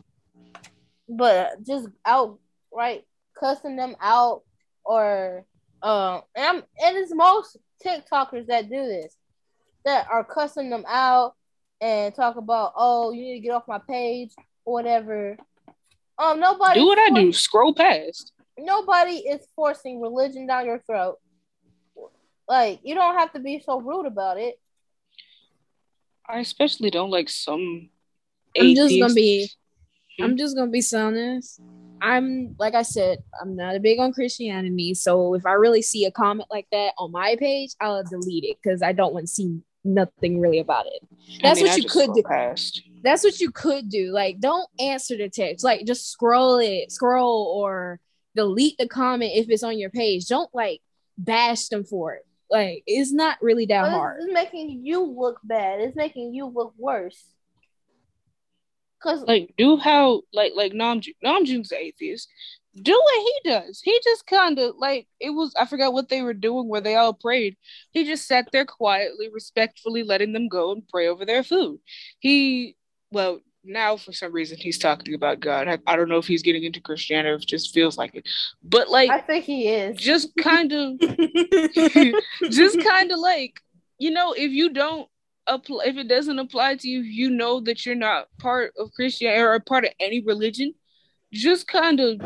[1.07, 3.03] but just outright
[3.39, 4.43] cussing them out
[4.85, 5.45] or
[5.83, 9.15] um and, I'm, and it's most tiktokers that do this
[9.85, 11.33] that are cussing them out
[11.79, 14.31] and talk about oh you need to get off my page
[14.65, 15.37] or whatever.
[16.17, 17.33] Um nobody do what i do.
[17.33, 21.17] scroll past nobody is forcing religion down your throat
[22.47, 24.59] like you don't have to be so rude about it
[26.27, 27.89] i especially don't like some
[28.59, 29.49] I'm just gonna be.
[30.17, 30.23] Hmm?
[30.23, 31.61] I'm just gonna be honest.
[32.01, 34.93] I'm like I said, I'm not a big on Christianity.
[34.95, 38.57] So if I really see a comment like that on my page, I'll delete it
[38.61, 41.07] because I don't want to see nothing really about it.
[41.43, 42.23] I That's mean, what I you could do.
[42.23, 42.81] past.
[43.03, 44.11] That's what you could do.
[44.11, 45.63] Like, don't answer the text.
[45.63, 47.99] Like, just scroll it, scroll or
[48.35, 50.27] delete the comment if it's on your page.
[50.27, 50.81] Don't like
[51.17, 52.25] bash them for it.
[52.49, 54.17] Like, it's not really that But hard.
[54.17, 55.79] It's, it's making you look bad.
[55.79, 57.23] It's making you look worse.
[59.01, 62.29] Cause like do how like like Namjoon Namjoon's atheist.
[62.75, 63.81] Do what he does.
[63.83, 65.53] He just kind of like it was.
[65.59, 67.57] I forgot what they were doing where they all prayed.
[67.89, 71.79] He just sat there quietly, respectfully letting them go and pray over their food.
[72.19, 72.75] He
[73.11, 75.67] well now for some reason he's talking about God.
[75.67, 78.15] I, I don't know if he's getting into Christianity or if it just feels like
[78.15, 78.27] it.
[78.63, 79.97] But like I think he is.
[79.97, 80.99] just kind of
[82.49, 83.59] just kind of like
[83.97, 85.07] you know if you don't
[85.47, 89.41] apply if it doesn't apply to you you know that you're not part of christianity
[89.41, 90.73] or part of any religion
[91.33, 92.21] just kind of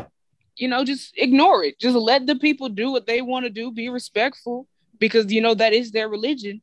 [0.56, 3.72] you know just ignore it just let the people do what they want to do
[3.72, 4.68] be respectful
[4.98, 6.60] because you know that is their religion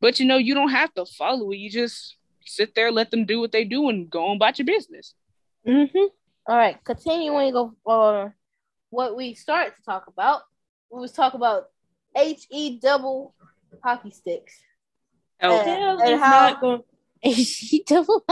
[0.00, 3.24] but you know you don't have to follow it you just sit there let them
[3.24, 5.14] do what they do and go on about your business
[5.66, 5.98] Mm-hmm.
[6.48, 8.28] All right, continuing of uh,
[8.90, 10.42] what we started to talk about.
[10.92, 11.64] We was talking about
[12.16, 13.34] H E double
[13.82, 14.54] hockey sticks.
[15.42, 16.82] Oh, And- Hell and is how- not going.
[17.34, 18.24] she double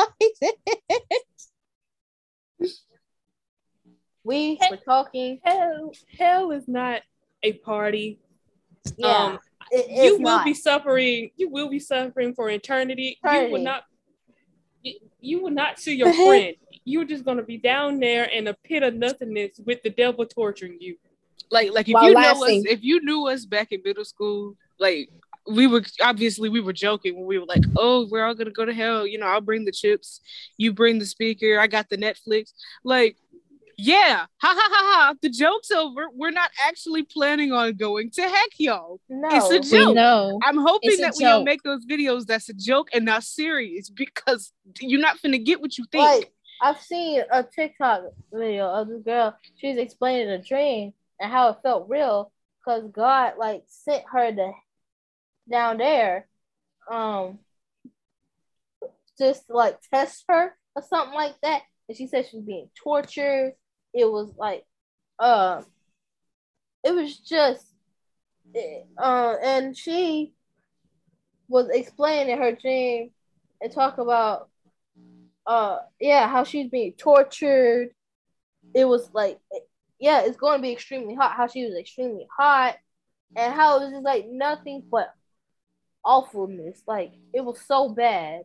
[4.23, 5.41] We were talking.
[5.45, 7.03] Hell, hell is not
[7.43, 8.21] a party.
[8.97, 9.39] Yeah, Um,
[9.71, 10.45] it- you will not.
[10.45, 11.31] be suffering.
[11.37, 13.19] You will be suffering for eternity.
[13.25, 13.85] You will not.
[15.25, 16.55] You, you will not see your The friend.
[16.85, 20.77] You're just gonna be down there in a pit of nothingness with the devil torturing
[20.81, 20.97] you.
[21.51, 24.57] like like if While you know us, if you knew us back in middle school,
[24.79, 25.09] like
[25.47, 28.65] we were obviously we were joking when we were like, oh, we're all gonna go
[28.65, 29.07] to hell.
[29.07, 30.21] You know, I'll bring the chips,
[30.57, 32.53] you bring the speaker, I got the Netflix.
[32.85, 33.17] Like,
[33.77, 35.15] yeah, ha ha ha ha.
[35.21, 36.07] The joke's over.
[36.13, 39.01] We're not actually planning on going to heck, y'all.
[39.09, 39.29] no.
[39.31, 39.95] It's a joke.
[39.95, 40.39] know.
[40.43, 41.45] I'm hoping It's that when y'all joke.
[41.47, 45.77] make those videos, that's a joke and not serious because you're not finna get what
[45.79, 46.05] you think.
[46.05, 46.33] Like
[46.63, 49.37] I've seen a TikTok video of this girl.
[49.57, 52.33] She's explaining a dream and how it felt real
[52.65, 54.53] because God like sent her to
[55.51, 56.27] down there,
[56.91, 57.39] um,
[59.19, 61.63] just like test her or something like that.
[61.89, 63.53] And she said she was being tortured.
[63.95, 64.65] It was like,
[65.19, 65.63] uh,
[66.83, 67.67] it was just,
[68.99, 70.33] uh, and she
[71.49, 73.11] was explaining her dream
[73.61, 74.49] and talk about
[75.47, 77.91] uh yeah how she's being tortured.
[78.75, 79.39] It was like
[79.99, 82.77] yeah it's going to be extremely hot how she was extremely hot
[83.37, 85.13] and how it was just like nothing but
[86.05, 86.83] awfulness.
[86.87, 88.43] Like it was so bad.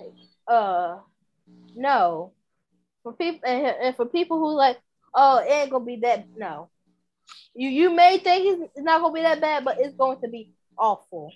[0.00, 0.14] Like,
[0.48, 0.98] uh
[1.74, 2.32] no
[3.06, 4.78] for people and, and for people who like
[5.14, 6.68] oh it ain't gonna be that no
[7.54, 10.26] you you may think it's, it's not gonna be that bad but it's going to
[10.28, 11.32] be awful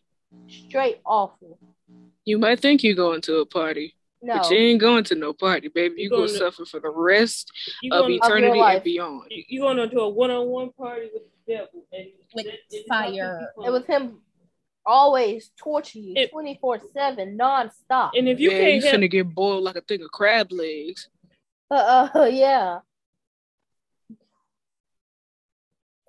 [0.49, 1.57] straight awful
[2.25, 5.33] you might think you're going to a party, no but you ain't going to no
[5.33, 5.95] party, baby.
[5.97, 7.51] You You're gonna going to- suffer for the rest
[7.83, 9.23] You of going Of eternity and beyond.
[9.31, 12.89] you, you going to do a one-on-one party with the devil and With it- it's
[12.89, 13.53] not gonna be fire.
[13.57, 13.67] fun.
[13.67, 14.19] It was him
[14.87, 18.13] always torture you 24 7 non-stop.
[18.15, 20.53] And if you yeah, you can't help, finna get boiled like a thing of crab
[20.53, 21.09] legs.
[21.71, 22.81] Uh, uh, yeah.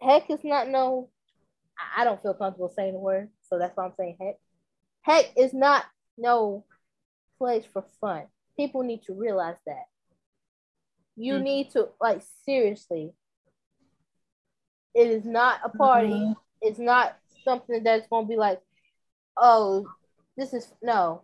[0.01, 1.09] Heck is not no.
[1.95, 4.39] I- don't feel comfortable saying the word, so that's why I'm saying heck.
[5.01, 5.85] Heck is not
[6.17, 6.65] no
[7.37, 8.23] place for fun.
[8.57, 9.85] People need to realize that.
[11.15, 11.43] You Mhm.
[11.43, 13.13] need to like seriously.
[14.93, 16.35] It is not a party.
[16.61, 18.61] It's not something that's gonna be like,
[19.37, 19.87] oh,
[20.37, 21.23] this is no,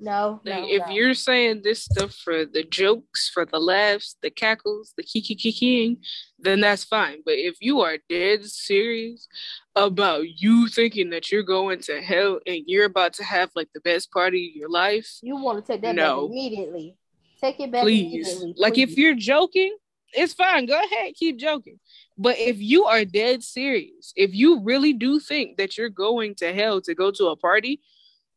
[0.00, 0.64] no, no.
[0.66, 0.92] If no.
[0.92, 5.98] you're saying this stuff for the jokes, for the laughs, the cackles, the kiki kikiing,
[6.38, 7.18] then that's fine.
[7.24, 9.28] But if you are dead serious
[9.76, 13.80] about you thinking that you're going to hell and you're about to have like the
[13.80, 16.22] best party of your life, You want to take that No.
[16.22, 16.96] back immediately.
[17.40, 18.02] Take it back please.
[18.28, 18.54] immediately.
[18.56, 19.76] Like if you're joking,
[20.12, 20.66] it's fine.
[20.66, 21.78] Go ahead, keep joking.
[22.18, 26.52] But if you are dead serious, if you really do think that you're going to
[26.52, 27.80] hell to go to a party,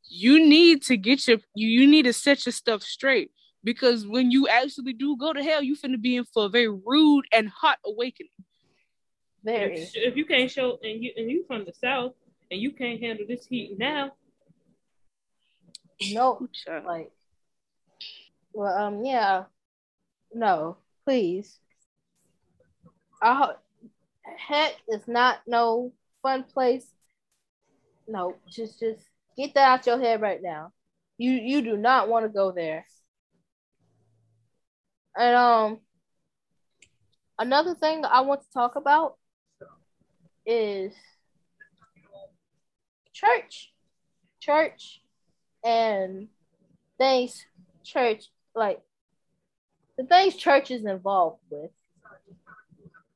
[0.10, 3.32] you need to get your you, you need to set your stuff straight.
[3.64, 6.68] Because when you actually do go to hell, you finna be in for a very
[6.68, 8.30] rude and hot awakening.
[9.44, 9.82] very.
[9.82, 12.14] If, if you can't show and you and you from the south
[12.52, 14.12] and you can't handle this heat now,
[16.12, 16.48] no
[16.86, 17.12] like
[18.54, 19.46] well um yeah.
[20.34, 21.60] No please.
[23.22, 23.58] I ho-
[24.38, 26.88] heck is not no fun place.
[28.08, 30.72] No just just get that out your head right now.
[31.18, 32.86] You you do not want to go there.
[35.16, 35.80] And um
[37.38, 39.18] another thing I want to talk about
[40.46, 40.94] is
[43.14, 43.72] church.
[44.40, 45.02] Church
[45.64, 46.28] and
[46.98, 47.46] things
[47.84, 48.82] church like
[49.98, 51.72] the things church is involved with.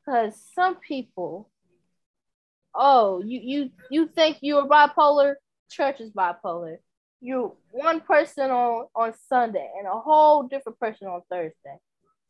[0.06, 1.50] Because some people
[2.74, 5.36] oh you you you think you're bipolar
[5.70, 6.78] church is bipolar
[7.22, 11.78] you one person on on sunday and a whole different person on thursday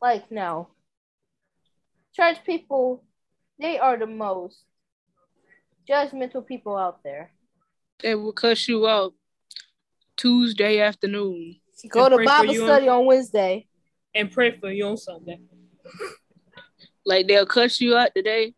[0.02, 0.68] like no
[2.16, 3.04] church people
[3.60, 4.64] they are the most
[5.90, 7.32] judgmental people out there
[8.02, 9.14] They will cuss you out
[10.16, 11.58] Tuesday afternoon.
[11.90, 13.68] go to bible you on- study on wednesday
[14.16, 15.40] and pray for you on Sunday.
[17.06, 18.54] Like they'll cuss you out today,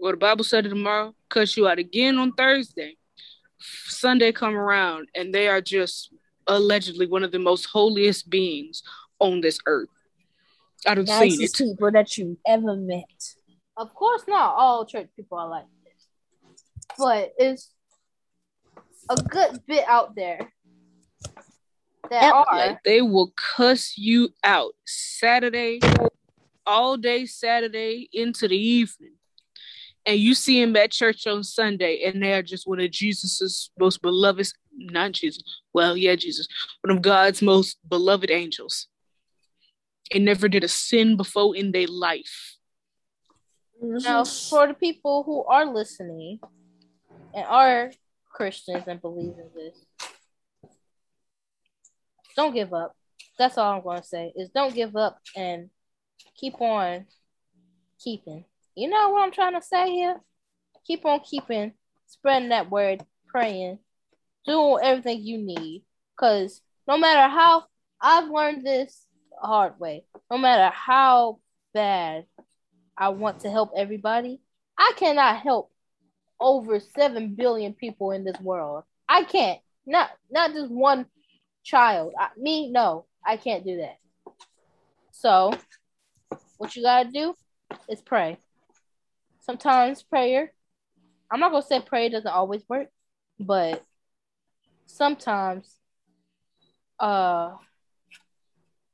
[0.00, 2.96] go to Bible study tomorrow, cuss you out again on Thursday.
[3.60, 6.12] Sunday come around and they are just
[6.46, 8.82] allegedly one of the most holiest beings
[9.18, 9.88] on this earth.
[10.86, 11.38] I don't see it.
[11.40, 13.04] Nicest people that you ever met.
[13.76, 16.56] Of course, not all church people are like this,
[16.98, 17.72] but it's
[19.08, 20.52] a good bit out there
[22.10, 22.34] that Yep.
[22.34, 22.56] are.
[22.56, 25.80] Like they will cuss you out Saturday,
[26.66, 29.14] all day Saturday into the evening.
[30.06, 34.00] And you see him at church on Sunday, and they're just one of Jesus's most
[34.02, 35.42] beloved, not Jesus,
[35.72, 36.48] well, yeah, Jesus,
[36.82, 38.88] one of God's most beloved angels,
[40.12, 42.56] and never did a sin before in their life.
[43.82, 46.40] Now, for the people who are listening
[47.34, 47.90] and are
[48.30, 49.84] Christians and believe in this,
[52.36, 52.94] don't give up.
[53.38, 55.70] That's all I'm going to say is don't give up and
[56.36, 57.06] keep on
[58.02, 58.44] keeping.
[58.80, 60.18] You know what I'm trying to say here?
[60.86, 61.74] Keep on keeping,
[62.06, 63.78] spreading that word, praying,
[64.46, 65.84] doing everything you need.
[66.16, 67.64] Because no matter how
[68.00, 69.06] I've learned this
[69.38, 71.40] hard way, no matter how
[71.74, 72.24] bad
[72.96, 74.40] I want to help everybody,
[74.78, 75.70] I cannot help
[76.40, 78.84] over 7 billion people in this world.
[79.06, 79.60] I can't.
[79.84, 81.04] Not not just one
[81.62, 82.14] child.
[82.18, 83.98] I, me, no, I can't do that.
[85.12, 85.52] So,
[86.56, 87.34] what you gotta do
[87.86, 88.38] is pray.
[89.40, 90.52] Sometimes prayer,
[91.30, 92.88] I'm not gonna say prayer doesn't always work,
[93.38, 93.82] but
[94.86, 95.76] sometimes,
[96.98, 97.52] uh,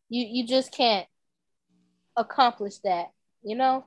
[0.09, 1.07] you you just can't
[2.16, 3.07] accomplish that,
[3.42, 3.84] you know,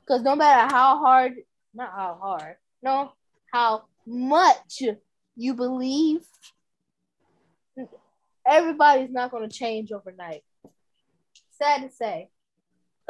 [0.00, 1.34] because no matter how hard,
[1.74, 3.12] not how hard, no,
[3.52, 4.82] how much
[5.36, 6.20] you believe
[8.46, 10.42] everybody's not gonna change overnight.
[11.50, 12.28] Sad to say,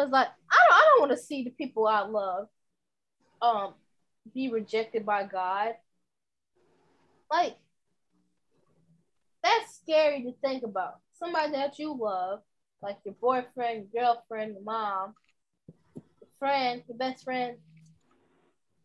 [0.00, 2.48] cause like I don't, I don't want to see the people I love,
[3.42, 3.74] um,
[4.34, 5.74] be rejected by God.
[7.30, 7.56] Like
[9.42, 11.00] that's scary to think about.
[11.18, 12.40] Somebody that you love,
[12.82, 15.14] like your boyfriend, your girlfriend, your mom,
[15.94, 17.56] your friend, your best friend,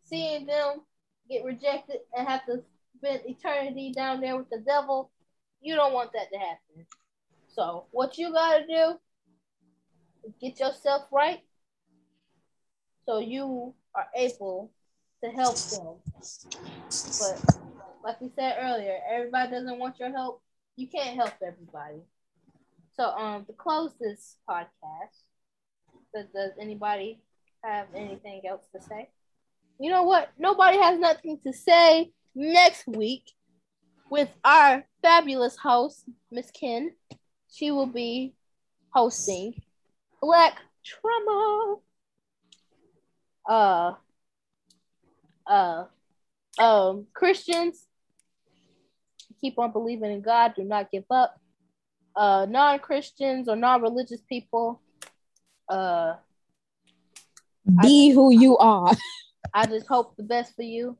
[0.03, 0.81] seeing them
[1.29, 2.61] get rejected and have to
[2.97, 5.11] spend eternity down there with the devil
[5.61, 6.85] you don't want that to happen.
[7.47, 8.99] So what you gotta do
[10.39, 11.41] get yourself right
[13.05, 14.71] so you are able
[15.23, 15.95] to help them.
[17.19, 17.57] But
[18.03, 20.41] like we said earlier, everybody doesn't want your help.
[20.75, 22.01] You can't help everybody.
[22.97, 25.15] So um to close this podcast,
[26.13, 27.19] does, does anybody
[27.63, 29.09] have anything else to say?
[29.79, 30.29] You know what?
[30.37, 33.31] Nobody has nothing to say next week
[34.09, 36.91] with our fabulous host, Miss Ken.
[37.51, 38.33] She will be
[38.89, 39.61] hosting
[40.25, 41.75] Black Trauma.
[43.47, 43.93] Uh,
[45.45, 45.83] uh,
[46.57, 47.85] um, Christians
[49.39, 50.53] keep on believing in God.
[50.55, 51.39] Do not give up.
[52.15, 54.81] Uh, non-Christians or non-religious people,
[55.69, 56.13] uh,
[57.81, 58.95] be I, who you are.
[59.53, 60.97] I just hope the best for you.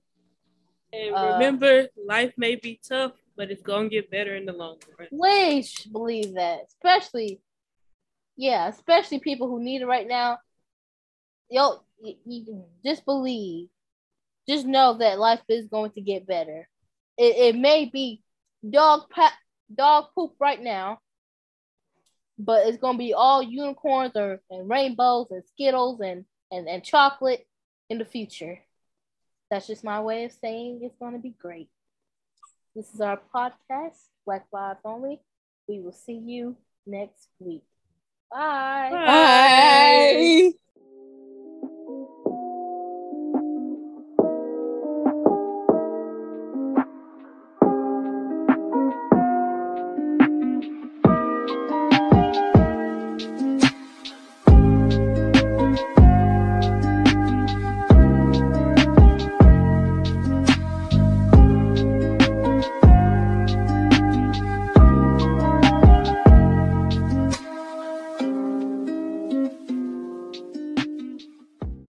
[0.94, 4.54] And uh, remember, uh, life may be tough, but it's gonna get better in the
[4.54, 5.08] long run.
[5.10, 7.40] Please believe that, especially,
[8.38, 10.40] yeah, especially people who need it right now.
[11.50, 13.70] Yo, you, you just believe,
[14.48, 16.68] just know that life is going to get better.
[17.18, 18.22] It, it may be
[18.68, 19.38] dog pa-
[19.74, 21.00] dog poop right now,
[22.38, 27.48] but it's gonna be all unicorns or and rainbows and skittles and and, and chocolate
[27.90, 28.60] in the future.
[29.50, 31.70] That's just my way of saying it's going to be great.
[32.76, 35.22] This is our podcast, Black Lives Only.
[35.68, 37.64] We will see you next week.
[38.32, 39.00] Bye.
[39.06, 39.30] Bye.
[40.12, 40.54] Bye.